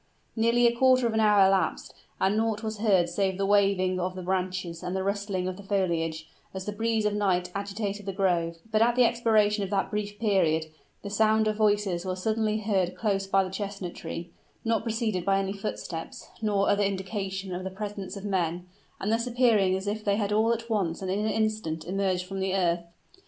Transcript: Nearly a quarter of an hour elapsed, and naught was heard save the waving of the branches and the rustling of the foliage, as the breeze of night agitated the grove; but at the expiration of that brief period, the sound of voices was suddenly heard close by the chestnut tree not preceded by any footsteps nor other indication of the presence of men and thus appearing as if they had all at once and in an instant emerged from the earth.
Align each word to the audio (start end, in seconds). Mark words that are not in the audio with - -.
Nearly 0.35 0.65
a 0.65 0.75
quarter 0.75 1.05
of 1.05 1.13
an 1.13 1.19
hour 1.19 1.45
elapsed, 1.45 1.93
and 2.19 2.35
naught 2.35 2.63
was 2.63 2.79
heard 2.79 3.07
save 3.07 3.37
the 3.37 3.45
waving 3.45 3.99
of 3.99 4.15
the 4.15 4.23
branches 4.23 4.81
and 4.81 4.95
the 4.95 5.03
rustling 5.03 5.47
of 5.47 5.57
the 5.57 5.61
foliage, 5.61 6.27
as 6.55 6.65
the 6.65 6.71
breeze 6.71 7.05
of 7.05 7.13
night 7.13 7.51
agitated 7.53 8.07
the 8.07 8.11
grove; 8.11 8.55
but 8.71 8.81
at 8.81 8.95
the 8.95 9.05
expiration 9.05 9.63
of 9.63 9.69
that 9.69 9.91
brief 9.91 10.17
period, 10.17 10.65
the 11.03 11.11
sound 11.11 11.47
of 11.47 11.57
voices 11.57 12.03
was 12.03 12.19
suddenly 12.23 12.57
heard 12.61 12.95
close 12.95 13.27
by 13.27 13.43
the 13.43 13.51
chestnut 13.51 13.93
tree 13.93 14.31
not 14.65 14.81
preceded 14.81 15.23
by 15.23 15.37
any 15.37 15.53
footsteps 15.53 16.29
nor 16.41 16.67
other 16.67 16.83
indication 16.83 17.53
of 17.53 17.63
the 17.63 17.69
presence 17.69 18.17
of 18.17 18.25
men 18.25 18.67
and 18.99 19.11
thus 19.11 19.27
appearing 19.27 19.75
as 19.75 19.85
if 19.85 20.03
they 20.03 20.15
had 20.15 20.33
all 20.33 20.51
at 20.51 20.67
once 20.67 21.03
and 21.03 21.11
in 21.11 21.19
an 21.19 21.31
instant 21.31 21.85
emerged 21.85 22.25
from 22.25 22.39
the 22.39 22.55
earth. 22.55 22.85